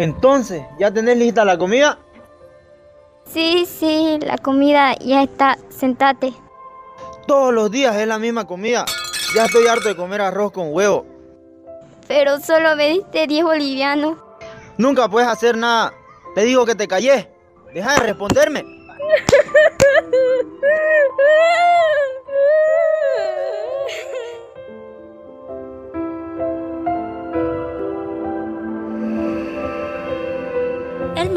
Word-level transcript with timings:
Entonces, 0.00 0.62
¿ya 0.78 0.90
tenés 0.90 1.18
lista 1.18 1.44
la 1.44 1.58
comida? 1.58 1.98
Sí, 3.30 3.66
sí, 3.66 4.18
la 4.22 4.38
comida 4.38 4.94
ya 4.98 5.22
está. 5.22 5.58
Sentate. 5.68 6.32
Todos 7.26 7.52
los 7.52 7.70
días 7.70 7.94
es 7.96 8.08
la 8.08 8.18
misma 8.18 8.46
comida. 8.46 8.86
Ya 9.34 9.44
estoy 9.44 9.66
harto 9.66 9.90
de 9.90 9.96
comer 9.96 10.22
arroz 10.22 10.52
con 10.52 10.72
huevo. 10.72 11.04
Pero 12.08 12.40
solo 12.40 12.76
me 12.76 12.88
diste 12.88 13.26
10 13.26 13.44
bolivianos. 13.44 14.16
Nunca 14.78 15.06
puedes 15.06 15.28
hacer 15.28 15.58
nada. 15.58 15.92
Te 16.34 16.44
digo 16.44 16.64
que 16.64 16.74
te 16.74 16.88
callé. 16.88 17.28
Deja 17.74 17.96
de 17.96 18.00
responderme. 18.00 18.64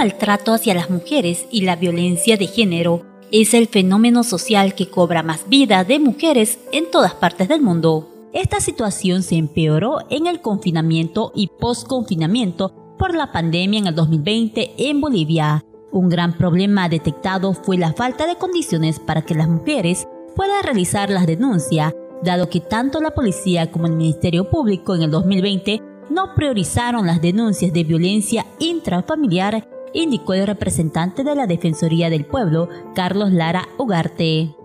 maltrato 0.03 0.51
hacia 0.51 0.73
las 0.73 0.89
mujeres 0.89 1.45
y 1.49 1.61
la 1.61 1.77
violencia 1.77 2.35
de 2.35 2.47
género 2.47 3.05
es 3.31 3.53
el 3.53 3.67
fenómeno 3.67 4.25
social 4.25 4.75
que 4.75 4.89
cobra 4.89 5.23
más 5.23 5.47
vida 5.47 5.85
de 5.85 5.97
mujeres 5.97 6.59
en 6.73 6.91
todas 6.91 7.13
partes 7.13 7.47
del 7.47 7.61
mundo. 7.61 8.09
Esta 8.33 8.59
situación 8.59 9.23
se 9.23 9.35
empeoró 9.35 9.99
en 10.09 10.27
el 10.27 10.41
confinamiento 10.41 11.31
y 11.33 11.47
post-confinamiento 11.47 12.73
por 12.99 13.15
la 13.15 13.31
pandemia 13.31 13.79
en 13.79 13.87
el 13.87 13.95
2020 13.95 14.73
en 14.77 14.99
Bolivia. 14.99 15.63
Un 15.93 16.09
gran 16.09 16.37
problema 16.37 16.89
detectado 16.89 17.53
fue 17.53 17.77
la 17.77 17.93
falta 17.93 18.27
de 18.27 18.35
condiciones 18.35 18.99
para 18.99 19.21
que 19.21 19.35
las 19.35 19.47
mujeres 19.47 20.05
puedan 20.35 20.63
realizar 20.63 21.09
las 21.11 21.27
denuncias, 21.27 21.93
dado 22.25 22.49
que 22.49 22.59
tanto 22.59 22.99
la 22.99 23.11
policía 23.11 23.71
como 23.71 23.87
el 23.87 23.93
Ministerio 23.93 24.49
Público 24.49 24.95
en 24.95 25.03
el 25.03 25.11
2020 25.11 25.81
no 26.09 26.35
priorizaron 26.35 27.07
las 27.07 27.21
denuncias 27.21 27.71
de 27.71 27.85
violencia 27.85 28.45
intrafamiliar, 28.59 29.65
indicó 29.93 30.33
el 30.33 30.47
representante 30.47 31.23
de 31.23 31.35
la 31.35 31.47
Defensoría 31.47 32.09
del 32.09 32.25
Pueblo, 32.25 32.67
Carlos 32.95 33.31
Lara 33.31 33.63
Ugarte. 33.77 34.55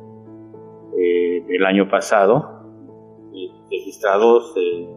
Eh, 0.97 1.45
el 1.49 1.65
año 1.65 1.89
pasado, 1.89 2.65
eh, 3.35 3.51
registrados 3.71 4.55
eh, 4.57 4.89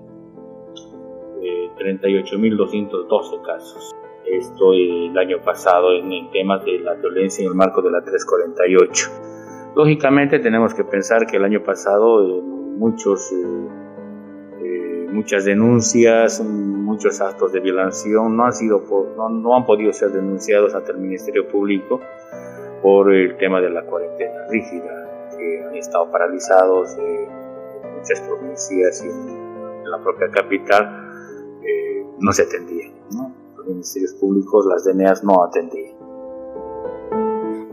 38.212 1.77 3.41
casos. 3.41 3.95
Esto 4.25 4.73
el 4.73 5.17
año 5.17 5.41
pasado 5.43 5.93
en, 5.93 6.29
temas 6.31 6.63
de 6.63 6.79
la 6.79 6.93
violencia 6.95 7.43
en 7.43 7.49
el 7.49 7.55
marco 7.55 7.81
de 7.81 7.91
la 7.91 8.01
348. 8.01 9.09
Lógicamente 9.75 10.39
tenemos 10.39 10.73
que 10.73 10.83
pensar 10.83 11.25
que 11.25 11.37
el 11.37 11.43
año 11.43 11.63
pasado 11.63 12.27
eh, 12.27 12.41
muchos 12.41 13.31
muchas 15.11 15.45
denuncias, 15.45 16.41
muchos 16.41 17.21
actos 17.21 17.51
de 17.51 17.59
violación 17.59 18.35
no 18.35 18.45
han, 18.45 18.53
sido 18.53 18.83
no, 19.15 19.55
han 19.55 19.65
podido 19.65 19.91
ser 19.93 20.11
denunciados 20.11 20.73
ante 20.73 20.91
el 20.91 20.99
Ministerio 20.99 21.47
Público 21.47 21.99
por 22.81 23.13
el 23.13 23.37
tema 23.37 23.61
de 23.61 23.69
la 23.69 23.83
cuarentena 23.83 24.47
rígida, 24.49 25.29
que 25.37 25.63
han 25.63 25.75
estado 25.75 26.09
paralizados 26.11 26.97
en 26.97 27.95
muchas 27.97 28.19
provincias 28.21 29.03
y 29.03 29.09
en, 29.09 29.41
la 29.83 30.01
propia 30.01 30.29
capital 30.31 31.11
eh, 31.63 32.05
no 32.19 32.31
se 32.31 32.43
atendían. 32.43 32.93
Los 33.57 33.67
ministerios 33.67 34.13
públicos, 34.13 34.65
las 34.65 34.85
DNAs 34.85 35.23
no 35.23 35.43
atendían. 35.43 35.95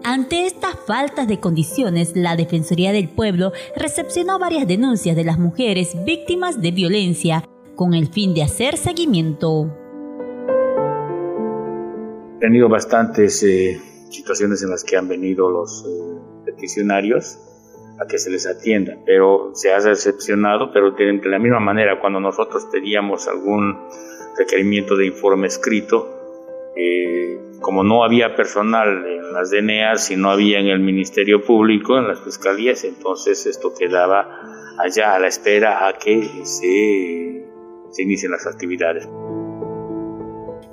Ante 0.03 0.47
estas 0.47 0.68
faltas 0.89 1.29
de 1.29 1.39
condiciones, 1.39 2.17
la 2.17 2.35
Defensoría 2.35 2.93
del 2.93 3.11
Pueblo 3.11 3.53
recepcionó 3.77 4.39
varias 4.39 4.67
denuncias 4.67 5.15
de 5.17 5.23
las 5.23 5.39
mujeres 5.39 5.95
víctimas 6.07 6.63
de 6.63 6.71
violencia 6.71 7.45
con 7.77 7.93
el 7.93 8.07
fin 8.09 8.33
de 8.33 8.43
hacer 8.43 8.79
seguimiento. 8.79 9.71
He 12.37 12.41
tenido 12.41 12.71
bastantes 12.71 13.43
eh, 13.43 13.79
situaciones 14.09 14.63
en 14.63 14.71
las 14.71 14.83
que 14.83 14.97
han 14.97 15.09
venido 15.09 15.51
los 15.51 15.85
eh, 15.85 16.47
peticionarios 16.47 17.39
a 18.01 18.07
que 18.07 18.17
se 18.17 18.31
les 18.31 18.47
atienda, 18.47 18.97
pero 19.05 19.51
se 19.53 19.71
ha 19.71 19.81
recepcionado, 19.81 20.73
pero 20.73 20.93
de 20.93 21.21
la 21.25 21.39
misma 21.39 21.61
manera 21.61 22.01
cuando 22.01 22.19
nosotros 22.19 22.67
pedíamos 22.73 23.29
algún 23.29 23.77
requerimiento 24.39 24.97
de 24.97 25.05
informe 25.09 25.49
escrito, 25.49 26.09
eh, 26.75 27.48
como 27.61 27.83
no 27.85 28.05
había 28.05 28.37
personal 28.37 29.05
en 29.07 29.33
las 29.33 29.51
DNAs 29.51 30.11
y 30.11 30.17
no 30.17 30.31
había 30.31 30.61
en 30.61 30.69
el 30.69 30.81
Ministerio 30.81 31.43
Público, 31.43 31.99
en 31.99 32.09
las 32.09 32.21
fiscalías, 32.21 32.85
entonces 32.85 33.47
esto 33.47 33.73
quedaba 33.79 34.41
allá 34.79 35.15
a 35.15 35.19
la 35.19 35.29
espera 35.29 35.87
a 35.87 35.93
que 35.95 36.23
se, 36.45 37.45
se 37.91 38.03
inicien 38.03 38.33
las 38.33 38.47
actividades. 38.47 39.09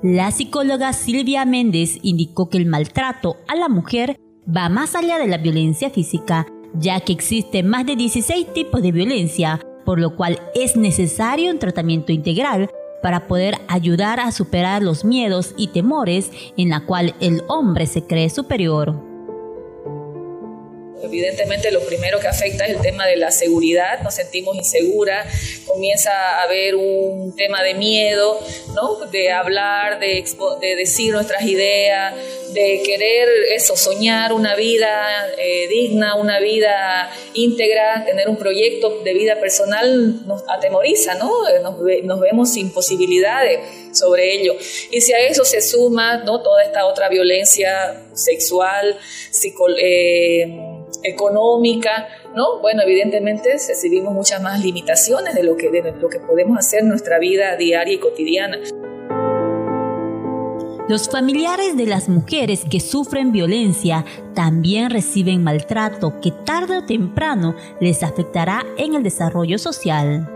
La 0.03 0.29
psicóloga 0.29 0.93
Silvia 0.93 1.45
Méndez 1.45 1.97
indicó 2.03 2.49
que 2.49 2.57
el 2.57 2.67
maltrato 2.67 3.37
a 3.47 3.55
la 3.55 3.69
mujer 3.69 4.17
va 4.45 4.69
más 4.69 4.95
allá 4.95 5.17
de 5.17 5.27
la 5.27 5.37
violencia 5.37 5.89
física, 5.89 6.45
ya 6.75 6.99
que 6.99 7.13
existe 7.13 7.63
más 7.63 7.85
de 7.85 7.95
16 7.95 8.53
tipos 8.53 8.83
de 8.83 8.91
violencia, 8.91 9.59
por 9.85 9.99
lo 9.99 10.15
cual 10.15 10.39
es 10.53 10.75
necesario 10.75 11.51
un 11.51 11.57
tratamiento 11.57 12.11
integral 12.11 12.69
para 13.05 13.27
poder 13.27 13.59
ayudar 13.67 14.19
a 14.19 14.31
superar 14.31 14.81
los 14.81 15.05
miedos 15.05 15.53
y 15.57 15.67
temores 15.67 16.31
en 16.57 16.69
la 16.69 16.87
cual 16.87 17.13
el 17.19 17.43
hombre 17.47 17.85
se 17.85 18.01
cree 18.01 18.31
superior. 18.31 19.14
Evidentemente 21.05 21.71
lo 21.71 21.81
primero 21.81 22.19
que 22.19 22.27
afecta 22.27 22.65
es 22.65 22.71
el 22.75 22.81
tema 22.81 23.07
de 23.07 23.15
la 23.15 23.31
seguridad, 23.31 24.01
nos 24.01 24.15
sentimos 24.15 24.55
inseguras, 24.55 25.27
comienza 25.65 26.11
a 26.11 26.43
haber 26.43 26.75
un 26.75 27.35
tema 27.35 27.63
de 27.63 27.73
miedo, 27.73 28.39
¿no? 28.73 29.05
de 29.07 29.31
hablar, 29.31 29.99
de, 29.99 30.23
de 30.61 30.75
decir 30.75 31.13
nuestras 31.13 31.43
ideas, 31.43 32.13
de 32.53 32.81
querer 32.85 33.27
eso, 33.53 33.75
soñar 33.75 34.31
una 34.33 34.55
vida 34.55 34.87
eh, 35.37 35.67
digna, 35.67 36.15
una 36.15 36.39
vida 36.39 37.11
íntegra, 37.33 38.03
tener 38.05 38.29
un 38.29 38.37
proyecto 38.37 39.01
de 39.03 39.13
vida 39.13 39.39
personal 39.39 40.25
nos 40.25 40.43
atemoriza, 40.47 41.15
¿no? 41.15 41.47
Eh, 41.49 41.59
nos, 41.61 42.19
vemos 42.19 42.53
sin 42.53 42.71
posibilidades 42.71 43.59
sobre 43.97 44.33
ello. 44.33 44.55
Y 44.91 45.01
si 45.01 45.13
a 45.13 45.19
eso 45.19 45.43
se 45.43 45.61
suma 45.61 46.23
¿no? 46.23 46.41
toda 46.41 46.63
esta 46.63 46.85
otra 46.85 47.09
violencia 47.09 48.03
sexual, 48.13 48.97
eh, 49.81 50.74
económica, 51.03 52.07
¿no? 52.35 52.59
Bueno, 52.61 52.81
evidentemente 52.83 53.53
recibimos 53.53 54.13
muchas 54.13 54.41
más 54.41 54.63
limitaciones 54.63 55.35
de 55.35 55.43
lo 55.43 55.55
que, 55.57 55.69
de 55.69 55.91
lo 55.91 56.09
que 56.09 56.19
podemos 56.19 56.57
hacer 56.57 56.81
en 56.81 56.89
nuestra 56.89 57.19
vida 57.19 57.55
diaria 57.55 57.93
y 57.93 57.99
cotidiana. 57.99 58.59
Los 60.87 61.09
familiares 61.09 61.75
de 61.75 61.87
las 61.87 62.09
mujeres 62.09 62.63
que 62.69 62.79
sufren 62.79 63.31
violencia 63.31 64.05
también 64.35 64.91
reciben 64.91 65.43
maltrato 65.43 66.19
que 66.21 66.29
tarde 66.29 66.77
o 66.77 66.85
temprano 66.85 67.55
les 67.79 68.03
afectará 68.03 68.63
en 68.77 68.93
el 68.93 69.01
desarrollo 69.01 69.57
social. 69.57 70.34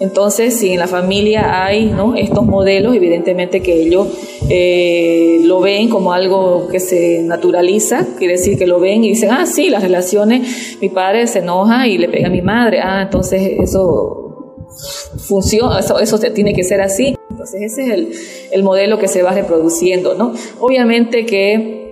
Entonces, 0.00 0.58
si 0.58 0.72
en 0.72 0.80
la 0.80 0.86
familia 0.86 1.64
hay 1.64 1.94
estos 2.16 2.44
modelos, 2.44 2.94
evidentemente 2.94 3.60
que 3.62 3.82
ellos 3.82 4.08
eh, 4.48 5.40
lo 5.42 5.60
ven 5.60 5.88
como 5.88 6.12
algo 6.12 6.68
que 6.68 6.80
se 6.80 7.22
naturaliza, 7.22 8.06
quiere 8.18 8.34
decir 8.34 8.58
que 8.58 8.66
lo 8.66 8.80
ven 8.80 9.04
y 9.04 9.10
dicen, 9.10 9.30
ah, 9.30 9.46
sí, 9.46 9.70
las 9.70 9.82
relaciones, 9.82 10.78
mi 10.80 10.88
padre 10.88 11.26
se 11.26 11.40
enoja 11.40 11.86
y 11.86 11.98
le 11.98 12.08
pega 12.08 12.28
a 12.28 12.30
mi 12.30 12.42
madre, 12.42 12.80
ah, 12.80 13.02
entonces 13.02 13.52
eso 13.60 14.20
funciona, 15.18 15.80
eso, 15.80 15.98
eso 15.98 16.18
tiene 16.18 16.54
que 16.54 16.64
ser 16.64 16.80
así. 16.80 17.16
Entonces 17.30 17.62
ese 17.62 17.82
es 17.82 17.90
el, 17.90 18.12
el 18.52 18.62
modelo 18.62 18.98
que 18.98 19.08
se 19.08 19.22
va 19.22 19.32
reproduciendo, 19.32 20.14
¿no? 20.14 20.34
Obviamente 20.60 21.26
que 21.26 21.83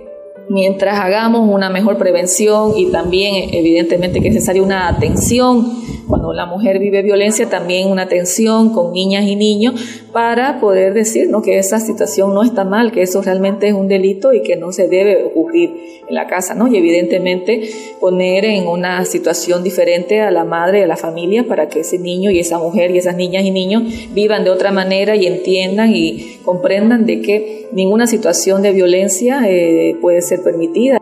mientras 0.49 0.99
hagamos 0.99 1.47
una 1.49 1.69
mejor 1.69 1.97
prevención 1.97 2.73
y 2.77 2.91
también 2.91 3.49
evidentemente 3.51 4.21
que 4.21 4.27
es 4.27 4.33
necesaria 4.33 4.61
una 4.61 4.87
atención. 4.87 5.83
Cuando 6.07 6.33
la 6.33 6.45
mujer 6.45 6.79
vive 6.79 7.01
violencia, 7.01 7.49
también 7.49 7.89
una 7.89 8.03
atención 8.03 8.73
con 8.73 8.91
niñas 8.93 9.25
y 9.25 9.35
niños 9.35 10.02
para 10.13 10.59
poder 10.59 10.93
decir 10.93 11.29
que 11.43 11.57
esa 11.57 11.79
situación 11.79 12.33
no 12.35 12.43
está 12.43 12.63
mal, 12.63 12.91
que 12.91 13.01
eso 13.01 13.21
realmente 13.23 13.67
es 13.67 13.73
un 13.73 13.87
delito 13.87 14.31
y 14.31 14.43
que 14.43 14.55
no 14.55 14.71
se 14.71 14.87
debe 14.87 15.23
ocurrir 15.23 15.71
en 16.07 16.13
la 16.13 16.27
casa, 16.27 16.53
¿no? 16.53 16.67
Y 16.67 16.77
evidentemente 16.77 17.67
poner 17.99 18.45
en 18.45 18.67
una 18.67 19.03
situación 19.05 19.63
diferente 19.63 20.21
a 20.21 20.29
la 20.29 20.45
madre, 20.45 20.83
a 20.83 20.87
la 20.87 20.97
familia, 20.97 21.45
para 21.47 21.67
que 21.67 21.79
ese 21.79 21.97
niño 21.97 22.29
y 22.29 22.39
esa 22.39 22.59
mujer 22.59 22.91
y 22.91 22.99
esas 22.99 23.15
niñas 23.15 23.43
y 23.43 23.51
niños 23.51 23.83
vivan 24.13 24.43
de 24.43 24.51
otra 24.51 24.71
manera 24.71 25.15
y 25.15 25.25
entiendan 25.25 25.91
y 25.93 26.37
comprendan 26.45 27.07
de 27.07 27.21
que 27.21 27.67
ninguna 27.71 28.05
situación 28.05 28.61
de 28.61 28.71
violencia 28.71 29.41
eh, 29.47 29.97
puede 29.99 30.21
ser 30.21 30.43
permitida. 30.43 30.99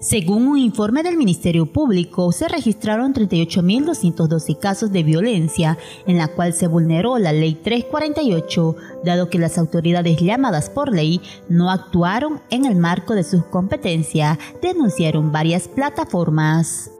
Según 0.00 0.48
un 0.48 0.56
informe 0.56 1.02
del 1.02 1.18
Ministerio 1.18 1.66
Público, 1.66 2.32
se 2.32 2.48
registraron 2.48 3.12
38.212 3.12 4.58
casos 4.58 4.90
de 4.92 5.02
violencia 5.02 5.76
en 6.06 6.16
la 6.16 6.28
cual 6.28 6.54
se 6.54 6.68
vulneró 6.68 7.18
la 7.18 7.34
Ley 7.34 7.52
348, 7.54 8.76
dado 9.04 9.28
que 9.28 9.38
las 9.38 9.58
autoridades 9.58 10.18
llamadas 10.18 10.70
por 10.70 10.90
ley 10.90 11.20
no 11.50 11.70
actuaron 11.70 12.40
en 12.48 12.64
el 12.64 12.76
marco 12.76 13.14
de 13.14 13.24
sus 13.24 13.44
competencias, 13.44 14.38
denunciaron 14.62 15.32
varias 15.32 15.68
plataformas. 15.68 16.90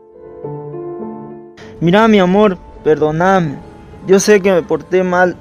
Mira, 1.81 2.07
mi 2.07 2.19
amor, 2.19 2.59
perdóname. 2.85 3.57
Yo 4.07 4.21
sé 4.21 4.43
que 4.43 4.53
me 4.53 4.63
porté 4.63 5.05
mal, 5.05 5.37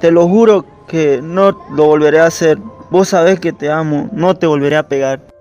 te 0.00 0.10
lo 0.10 0.26
juro 0.28 0.64
que 0.88 1.20
no 1.20 1.58
lo 1.74 1.84
volveré 1.84 2.20
a 2.20 2.26
hacer. 2.26 2.58
Vos 2.90 3.10
sabés 3.10 3.38
que 3.38 3.52
te 3.52 3.70
amo, 3.70 4.08
no 4.12 4.34
te 4.34 4.46
volveré 4.46 4.76
a 4.76 4.88
pegar. 4.88 5.31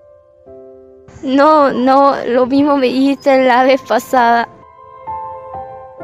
No, 1.23 1.71
no, 1.71 2.15
lo 2.25 2.45
mismo 2.47 2.77
me 2.77 2.87
dijiste 2.87 3.45
la 3.45 3.63
vez 3.63 3.81
pasada. 3.81 4.49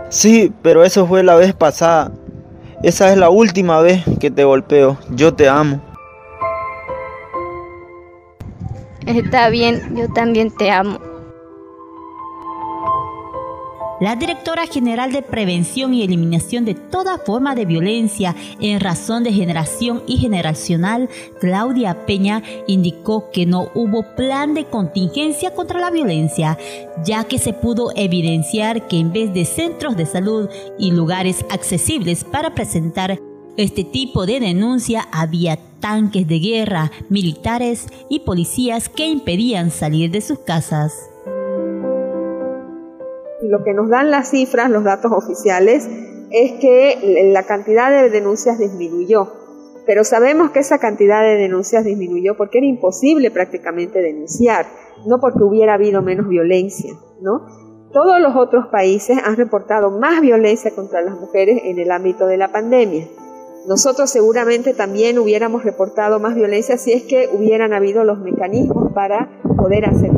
Sí, 0.09 0.53
pero 0.61 0.83
eso 0.83 1.07
fue 1.07 1.23
la 1.23 1.35
vez 1.35 1.53
pasada. 1.53 2.11
Esa 2.83 3.11
es 3.11 3.17
la 3.17 3.29
última 3.29 3.81
vez 3.81 4.03
que 4.19 4.29
te 4.29 4.43
golpeo. 4.43 4.97
Yo 5.09 5.33
te 5.33 5.49
amo. 5.49 5.81
Está 9.05 9.49
bien, 9.49 9.95
yo 9.95 10.07
también 10.13 10.51
te 10.51 10.69
amo. 10.69 10.99
La 13.99 14.15
directora 14.15 14.67
general 14.67 15.11
de 15.11 15.23
Prevención 15.23 15.91
y 15.91 16.03
Eliminación 16.03 16.65
de 16.65 16.75
toda 16.75 17.17
forma 17.17 17.55
de 17.55 17.65
violencia 17.65 18.35
en 18.59 18.79
razón 18.79 19.23
de 19.23 19.33
generación 19.33 20.03
y 20.05 20.17
generacional, 20.17 21.09
Claudia 21.39 22.05
Peña, 22.05 22.43
indicó 22.67 23.31
que 23.31 23.47
no 23.47 23.71
hubo 23.73 24.03
plan 24.15 24.53
de 24.53 24.65
contingencia 24.65 25.55
contra 25.55 25.79
la 25.79 25.89
violencia, 25.89 26.59
ya 27.03 27.23
que 27.23 27.39
se 27.39 27.53
pudo 27.53 27.89
evidenciar 27.95 28.87
que 28.87 28.99
en 28.99 29.11
vez 29.11 29.33
de 29.33 29.45
centros 29.45 29.97
de 29.97 30.05
salud 30.05 30.47
y 30.77 30.91
lugares 30.91 31.43
accesibles 31.49 32.23
para 32.23 32.53
presentar 32.53 33.19
este 33.57 33.83
tipo 33.83 34.27
de 34.27 34.39
denuncia 34.39 35.07
había 35.11 35.57
tanques 35.79 36.27
de 36.27 36.37
guerra, 36.37 36.91
militares 37.09 37.87
y 38.11 38.19
policías 38.19 38.89
que 38.89 39.07
impedían 39.07 39.71
salir 39.71 40.11
de 40.11 40.21
sus 40.21 40.37
casas 40.37 40.93
lo 43.47 43.63
que 43.63 43.73
nos 43.73 43.89
dan 43.89 44.11
las 44.11 44.29
cifras, 44.29 44.69
los 44.69 44.83
datos 44.83 45.11
oficiales, 45.11 45.87
es 46.31 46.53
que 46.59 47.29
la 47.31 47.43
cantidad 47.43 47.89
de 47.89 48.09
denuncias 48.09 48.59
disminuyó. 48.59 49.31
Pero 49.85 50.03
sabemos 50.03 50.51
que 50.51 50.59
esa 50.59 50.79
cantidad 50.79 51.21
de 51.21 51.37
denuncias 51.37 51.85
disminuyó 51.85 52.35
porque 52.35 52.57
era 52.57 52.67
imposible 52.67 53.31
prácticamente 53.31 54.01
denunciar, 54.01 54.65
no 55.05 55.19
porque 55.19 55.43
hubiera 55.43 55.75
habido 55.75 56.01
menos 56.01 56.27
violencia, 56.27 56.93
¿no? 57.21 57.45
Todos 57.93 58.19
los 58.19 58.35
otros 58.35 58.67
países 58.67 59.17
han 59.23 59.37
reportado 59.37 59.89
más 59.91 60.19
violencia 60.19 60.71
contra 60.75 61.01
las 61.01 61.17
mujeres 61.17 61.61
en 61.63 61.79
el 61.79 61.91
ámbito 61.91 62.27
de 62.27 62.35
la 62.35 62.51
pandemia. 62.51 63.07
Nosotros 63.65 64.09
seguramente 64.09 64.73
también 64.73 65.19
hubiéramos 65.19 65.63
reportado 65.63 66.19
más 66.19 66.35
violencia 66.35 66.77
si 66.77 66.91
es 66.91 67.03
que 67.03 67.29
hubieran 67.31 67.73
habido 67.73 68.03
los 68.03 68.19
mecanismos 68.19 68.91
para 68.93 69.29
poder 69.55 69.85
hacer. 69.85 70.11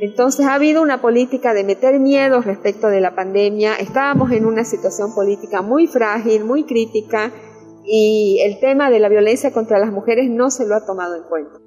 Entonces 0.00 0.46
ha 0.46 0.54
habido 0.54 0.82
una 0.82 1.00
política 1.00 1.54
de 1.54 1.64
meter 1.64 2.00
miedo 2.00 2.40
respecto 2.40 2.88
de 2.88 3.00
la 3.00 3.14
pandemia. 3.14 3.76
Estábamos 3.76 4.32
en 4.32 4.44
una 4.44 4.64
situación 4.64 5.14
política 5.14 5.62
muy 5.62 5.86
frágil, 5.86 6.44
muy 6.44 6.64
crítica 6.64 7.32
y 7.84 8.40
el 8.42 8.60
tema 8.60 8.90
de 8.90 8.98
la 8.98 9.08
violencia 9.08 9.52
contra 9.52 9.78
las 9.78 9.92
mujeres 9.92 10.28
no 10.30 10.50
se 10.50 10.66
lo 10.66 10.74
ha 10.74 10.84
tomado 10.84 11.14
en 11.14 11.22
cuenta. 11.24 11.64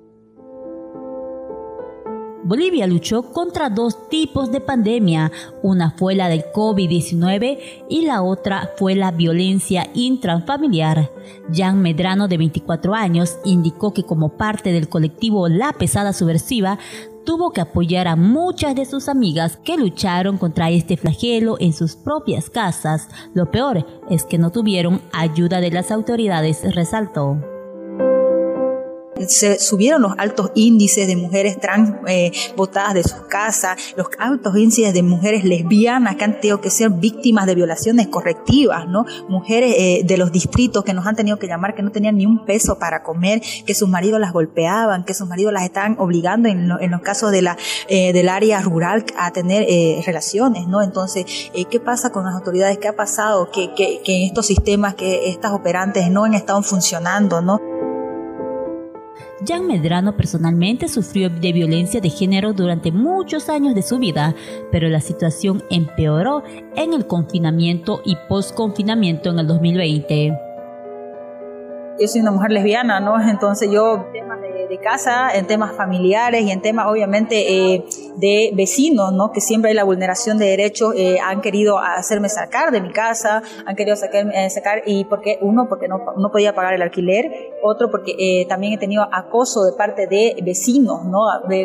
Bolivia 2.48 2.88
luchó 2.88 3.34
contra 3.34 3.70
dos 3.70 4.08
tipos 4.08 4.54
de 4.54 4.62
pandemia. 4.62 5.34
Una 5.64 5.92
fue 5.92 6.16
la 6.16 6.30
del 6.30 6.46
COVID-19 6.54 7.60
y 7.90 8.06
la 8.06 8.22
otra 8.22 8.72
fue 8.78 8.96
la 8.96 9.12
violencia 9.12 9.90
intrafamiliar. 9.94 11.12
Jan 11.54 11.82
Medrano, 11.82 12.30
de 12.30 12.38
24 12.38 12.94
años, 12.94 13.38
indicó 13.44 13.94
que 13.94 14.04
como 14.04 14.38
parte 14.38 14.72
del 14.72 14.88
colectivo 14.88 15.50
La 15.50 15.74
Pesada 15.74 16.14
Subversiva, 16.14 16.80
tuvo 17.28 17.52
que 17.52 17.60
apoyar 17.60 18.08
a 18.08 18.16
muchas 18.16 18.74
de 18.74 18.86
sus 18.86 19.10
amigas 19.10 19.58
que 19.58 19.76
lucharon 19.76 20.38
contra 20.38 20.70
este 20.70 20.96
flagelo 20.96 21.58
en 21.60 21.74
sus 21.74 21.98
propias 21.98 22.50
casas. 22.50 23.10
Lo 23.34 23.52
peor 23.52 23.86
es 24.10 24.24
que 24.24 24.38
no 24.38 24.50
tuvieron 24.50 25.02
ayuda 25.12 25.60
de 25.60 25.70
las 25.70 25.92
autoridades, 25.92 26.62
resaltó 26.74 27.57
se 29.28 29.60
subieron 29.60 30.02
los 30.02 30.14
altos 30.18 30.52
índices 30.56 31.08
de 31.08 31.16
mujeres 31.16 31.60
trans 31.60 31.96
eh, 32.08 32.32
botadas 32.56 32.94
de 32.94 33.04
sus 33.04 33.22
casas, 33.30 33.78
los 33.96 34.08
altos 34.20 34.56
índices 34.56 34.94
de 34.94 35.04
mujeres 35.04 35.44
lesbianas 35.44 36.16
que 36.16 36.24
han 36.24 36.40
tenido 36.40 36.62
que 36.62 36.70
ser 36.70 36.90
víctimas 36.90 37.46
de 37.46 37.56
violaciones 37.56 38.08
correctivas, 38.08 38.88
¿no? 38.88 39.06
Mujeres 39.28 39.76
eh, 39.78 40.02
de 40.06 40.18
los 40.18 40.32
distritos 40.32 40.84
que 40.84 40.94
nos 40.94 41.06
han 41.06 41.16
tenido 41.16 41.38
que 41.38 41.48
llamar 41.48 41.76
que 41.76 41.82
no 41.82 41.92
tenían 41.92 42.18
ni 42.18 42.26
un 42.26 42.46
peso 42.46 42.80
para 42.80 43.04
comer, 43.04 43.42
que 43.66 43.74
sus 43.74 43.90
maridos 43.90 44.20
las 44.20 44.34
golpeaban, 44.34 45.04
que 45.04 45.14
sus 45.14 45.28
maridos 45.28 45.54
las 45.54 45.64
estaban 45.64 45.96
obligando 46.00 46.50
en, 46.50 46.68
los 46.68 47.02
casos 47.02 47.32
de 47.32 47.42
la, 47.42 47.58
eh, 47.88 48.14
del 48.14 48.30
área 48.30 48.62
rural 48.62 49.06
a 49.18 49.32
tener 49.32 49.68
relaciones, 50.06 50.68
¿no? 50.68 50.82
Entonces, 50.82 51.26
¿qué 51.70 51.80
pasa 51.80 52.12
con 52.12 52.26
las 52.26 52.36
autoridades? 52.36 52.78
¿Qué 52.78 52.88
ha 52.88 52.96
pasado? 52.96 53.50
Que, 53.52 53.74
que, 53.74 54.02
que 54.04 54.18
en 54.18 54.24
estos 54.24 54.46
sistemas, 54.46 54.96
que 54.96 55.30
estas 55.30 55.52
operantes 55.52 56.10
no 56.10 56.24
han 56.24 56.34
estado 56.34 56.62
funcionando, 56.62 57.42
¿no? 57.42 57.60
Jan 59.46 59.68
Medrano 59.68 60.18
personalmente 60.18 60.88
sufrió 60.88 61.30
de 61.30 61.54
violencia 61.54 62.02
de 62.02 62.10
género 62.10 62.54
durante 62.54 62.92
muchos 62.92 63.50
años 63.50 63.76
de 63.76 63.84
su 63.84 64.00
vida, 64.00 64.34
pero 64.72 64.90
la 64.90 65.00
situación 65.00 65.64
empeoró 65.70 66.44
en 66.76 66.94
el 66.94 67.06
confinamiento 67.06 68.02
y 68.04 68.18
post-confinamiento 68.28 69.30
en 69.30 69.40
el 69.40 69.48
2020. 69.48 70.40
Yo 72.00 72.08
soy 72.08 72.22
una 72.22 72.32
mujer 72.32 72.52
lesbiana, 72.52 73.00
¿no? 73.00 73.20
Entonces 73.22 73.70
yo 73.72 74.08
de, 74.12 74.80
casa, 74.80 75.30
en 75.34 75.48
temas 75.48 75.76
familiares 75.76 76.44
y 76.44 76.52
en 76.52 76.62
temas 76.62 76.88
obviamente 76.88 77.74
eh, 77.74 77.86
de 78.18 78.52
vecinos, 78.54 79.14
¿no? 79.14 79.32
Que 79.32 79.42
siempre 79.42 79.70
hay 79.70 79.76
la 79.76 79.84
vulneración 79.84 80.38
de 80.38 80.46
derechos, 80.46 80.94
eh, 80.96 81.18
han 81.24 81.42
querido 81.42 81.80
hacerme 81.80 82.30
sacar 82.30 82.72
de 82.72 82.82
mi 82.82 82.92
casa, 82.92 83.42
han 83.66 83.76
querido 83.76 83.96
sacarme, 83.96 84.46
eh, 84.46 84.50
sacar 84.50 84.84
y 84.86 85.06
porque 85.06 85.40
uno 85.42 85.68
porque 85.70 85.88
no, 85.88 86.00
no 86.18 86.32
podía 86.32 86.54
pagar 86.54 86.74
el 86.74 86.82
alquiler, 86.82 87.32
otro 87.64 87.90
porque 87.90 88.46
también 88.50 88.74
he 88.74 88.78
tenido 88.78 89.08
acoso 89.12 89.64
de 89.64 89.74
parte 89.74 90.08
de 90.08 90.36
vecinos, 90.44 91.06
¿no? 91.06 91.20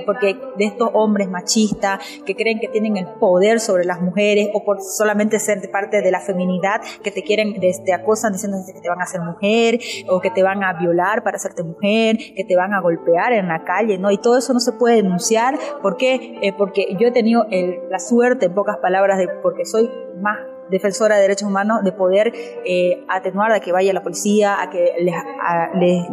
porque 0.07 0.37
de 0.57 0.65
estos 0.65 0.91
hombres 0.95 1.29
machistas 1.29 2.01
que 2.25 2.35
creen 2.35 2.61
que 2.61 2.69
tienen 2.69 2.97
el 2.97 3.07
poder 3.19 3.61
sobre 3.61 3.85
las 3.85 4.01
mujeres 4.01 4.49
o 4.55 4.65
por 4.65 4.81
solamente 4.81 5.39
ser 5.39 5.59
parte 5.71 6.03
de 6.03 6.11
la 6.11 6.21
feminidad 6.21 6.81
que 7.03 7.11
te 7.11 7.23
quieren, 7.23 7.59
te 7.59 7.69
este, 7.69 7.93
acosan 7.93 8.33
diciendo 8.33 8.59
que 8.67 8.81
te 8.81 8.89
van 8.89 9.01
a 9.01 9.05
hacer 9.05 9.21
mujer 9.21 9.79
o 10.09 10.21
que 10.21 10.31
te 10.31 10.43
van 10.43 10.63
a 10.63 10.73
violar 10.75 11.23
para 11.23 11.37
hacerte 11.37 11.63
mujer, 11.63 12.17
que 12.37 12.45
te 12.45 12.57
van 12.57 12.73
a 12.73 12.81
golpear 12.81 13.33
en 13.33 13.49
la 13.49 13.65
calle, 13.65 13.99
¿no? 13.99 14.11
Y 14.11 14.19
todo 14.19 14.39
eso 14.39 14.53
no 14.53 14.61
se 14.61 14.73
puede 14.73 14.97
denunciar. 14.97 15.59
¿Por 15.83 15.97
qué? 15.97 16.39
Porque 16.57 16.97
yo 16.99 17.09
he 17.09 17.13
tenido 17.13 17.47
la 17.89 17.99
suerte, 17.99 18.47
en 18.47 18.55
pocas 18.55 18.79
palabras, 18.79 19.19
de 19.19 19.29
porque 19.43 19.65
soy 19.65 19.91
más 20.21 20.39
defensora 20.71 21.17
de 21.17 21.23
derechos 21.23 21.49
humanos, 21.49 21.85
de 21.85 21.93
poder 21.93 22.33
eh, 22.65 23.05
atenuar 23.09 23.53
a 23.53 23.61
que 23.61 23.73
vaya 23.73 23.93
la 23.93 24.03
policía, 24.03 24.61
a 24.61 24.71
que 24.71 24.93
les, 25.01 25.15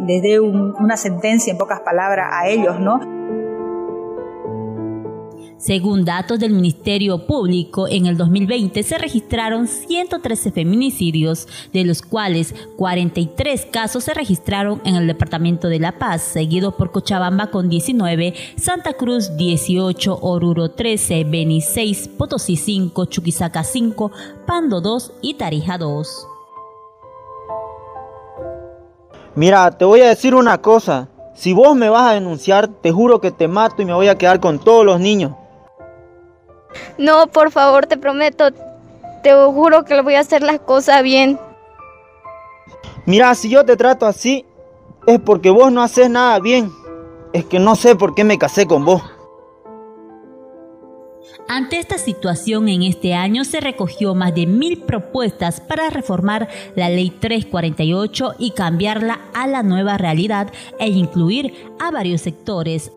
les, 0.06 0.22
dé 0.22 0.38
una 0.38 0.96
sentencia, 0.96 1.50
en 1.50 1.58
pocas 1.58 1.80
palabras, 1.80 2.28
a 2.30 2.48
ellos, 2.48 2.78
¿no? 2.78 3.19
Según 5.60 6.06
datos 6.06 6.38
del 6.38 6.54
Ministerio 6.54 7.26
Público, 7.26 7.86
en 7.86 8.06
el 8.06 8.16
2020 8.16 8.82
se 8.82 8.96
registraron 8.96 9.68
113 9.68 10.52
feminicidios, 10.52 11.46
de 11.74 11.84
los 11.84 12.00
cuales 12.00 12.54
43 12.78 13.66
casos 13.66 14.04
se 14.04 14.14
registraron 14.14 14.80
en 14.86 14.96
el 14.96 15.06
Departamento 15.06 15.68
de 15.68 15.78
La 15.78 15.98
Paz, 15.98 16.22
seguido 16.22 16.78
por 16.78 16.92
Cochabamba 16.92 17.48
con 17.48 17.68
19, 17.68 18.32
Santa 18.56 18.94
Cruz 18.94 19.36
18, 19.36 20.20
Oruro 20.22 20.70
13, 20.70 21.24
Beni 21.24 21.60
6, 21.60 22.08
Potosí 22.16 22.56
5, 22.56 23.04
Chuquisaca 23.04 23.62
5, 23.62 24.10
Pando 24.46 24.80
2 24.80 25.12
y 25.20 25.34
Tarija 25.34 25.76
2. 25.76 26.26
Mira, 29.34 29.70
te 29.72 29.84
voy 29.84 30.00
a 30.00 30.08
decir 30.08 30.34
una 30.34 30.62
cosa. 30.62 31.08
Si 31.34 31.52
vos 31.52 31.76
me 31.76 31.90
vas 31.90 32.10
a 32.10 32.14
denunciar, 32.14 32.68
te 32.68 32.92
juro 32.92 33.20
que 33.20 33.30
te 33.30 33.46
mato 33.46 33.82
y 33.82 33.84
me 33.84 33.92
voy 33.92 34.08
a 34.08 34.16
quedar 34.16 34.40
con 34.40 34.58
todos 34.58 34.86
los 34.86 34.98
niños. 34.98 35.32
No, 36.98 37.26
por 37.28 37.50
favor, 37.50 37.86
te 37.86 37.96
prometo, 37.96 38.50
te 39.22 39.32
juro 39.32 39.84
que 39.84 39.94
le 39.94 40.02
voy 40.02 40.14
a 40.14 40.20
hacer 40.20 40.42
las 40.42 40.60
cosas 40.60 41.02
bien. 41.02 41.38
Mira, 43.06 43.34
si 43.34 43.50
yo 43.50 43.64
te 43.64 43.76
trato 43.76 44.06
así, 44.06 44.44
es 45.06 45.18
porque 45.20 45.50
vos 45.50 45.72
no 45.72 45.82
haces 45.82 46.10
nada 46.10 46.38
bien. 46.38 46.70
Es 47.32 47.44
que 47.44 47.58
no 47.58 47.76
sé 47.76 47.96
por 47.96 48.14
qué 48.14 48.24
me 48.24 48.38
casé 48.38 48.66
con 48.66 48.84
vos. 48.84 49.02
Ante 51.48 51.80
esta 51.80 51.98
situación, 51.98 52.68
en 52.68 52.84
este 52.84 53.14
año 53.14 53.44
se 53.44 53.60
recogió 53.60 54.14
más 54.14 54.32
de 54.34 54.46
mil 54.46 54.82
propuestas 54.82 55.60
para 55.60 55.90
reformar 55.90 56.48
la 56.76 56.88
Ley 56.88 57.10
348 57.10 58.34
y 58.38 58.52
cambiarla 58.52 59.18
a 59.34 59.48
la 59.48 59.64
nueva 59.64 59.98
realidad 59.98 60.52
e 60.78 60.88
incluir 60.88 61.54
a 61.80 61.90
varios 61.90 62.20
sectores, 62.20 62.92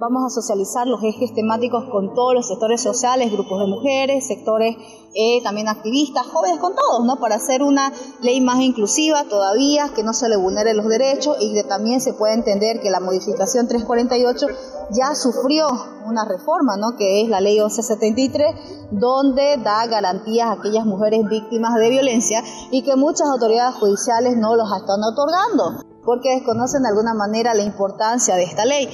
Vamos 0.00 0.24
a 0.24 0.30
socializar 0.30 0.86
los 0.86 1.02
ejes 1.02 1.34
temáticos 1.34 1.84
con 1.92 2.14
todos 2.14 2.32
los 2.32 2.48
sectores 2.48 2.80
sociales, 2.80 3.30
grupos 3.30 3.60
de 3.60 3.66
mujeres, 3.66 4.26
sectores 4.26 4.74
eh, 5.14 5.42
también 5.42 5.68
activistas, 5.68 6.26
jóvenes, 6.26 6.58
con 6.58 6.74
todos, 6.74 7.04
¿no? 7.04 7.16
Para 7.16 7.34
hacer 7.34 7.62
una 7.62 7.92
ley 8.22 8.40
más 8.40 8.60
inclusiva 8.60 9.24
todavía, 9.24 9.90
que 9.94 10.02
no 10.02 10.14
se 10.14 10.30
le 10.30 10.38
vulneren 10.38 10.78
los 10.78 10.88
derechos 10.88 11.36
y 11.38 11.52
que 11.52 11.64
también 11.64 12.00
se 12.00 12.14
pueda 12.14 12.32
entender 12.32 12.80
que 12.80 12.88
la 12.88 13.00
modificación 13.00 13.68
348 13.68 14.46
ya 14.90 15.14
sufrió 15.14 15.68
una 16.06 16.24
reforma, 16.24 16.78
¿no? 16.78 16.96
que 16.96 17.20
es 17.20 17.28
la 17.28 17.42
ley 17.42 17.58
1173, 17.60 18.88
donde 18.92 19.58
da 19.58 19.86
garantías 19.86 20.48
a 20.48 20.52
aquellas 20.52 20.86
mujeres 20.86 21.28
víctimas 21.28 21.74
de 21.74 21.90
violencia 21.90 22.42
y 22.70 22.84
que 22.84 22.96
muchas 22.96 23.28
autoridades 23.28 23.74
judiciales 23.74 24.38
no 24.38 24.56
los 24.56 24.72
están 24.74 25.02
otorgando, 25.02 25.84
porque 26.06 26.36
desconocen 26.36 26.84
de 26.84 26.88
alguna 26.88 27.12
manera 27.12 27.52
la 27.52 27.64
importancia 27.64 28.36
de 28.36 28.44
esta 28.44 28.64
ley. 28.64 28.88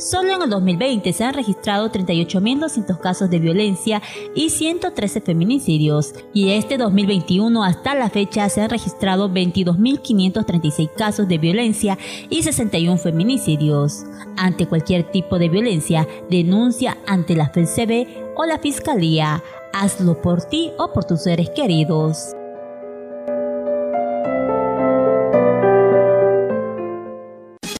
Solo 0.00 0.34
en 0.34 0.40
el 0.40 0.48
2020 0.48 1.12
se 1.12 1.24
han 1.24 1.34
registrado 1.34 1.92
38.200 1.92 2.98
casos 3.00 3.28
de 3.28 3.38
violencia 3.38 4.00
y 4.34 4.48
113 4.48 5.20
feminicidios, 5.20 6.14
y 6.32 6.52
este 6.52 6.78
2021 6.78 7.62
hasta 7.62 7.94
la 7.94 8.08
fecha 8.08 8.48
se 8.48 8.62
han 8.62 8.70
registrado 8.70 9.28
22.536 9.28 10.90
casos 10.96 11.28
de 11.28 11.36
violencia 11.36 11.98
y 12.30 12.42
61 12.42 12.96
feminicidios. 12.96 14.04
Ante 14.38 14.66
cualquier 14.66 15.10
tipo 15.10 15.38
de 15.38 15.50
violencia, 15.50 16.08
denuncia 16.30 16.96
ante 17.06 17.36
la 17.36 17.50
FECB 17.50 18.32
o 18.36 18.46
la 18.46 18.58
Fiscalía. 18.58 19.44
Hazlo 19.74 20.22
por 20.22 20.42
ti 20.44 20.70
o 20.78 20.94
por 20.94 21.04
tus 21.04 21.24
seres 21.24 21.50
queridos. 21.50 22.34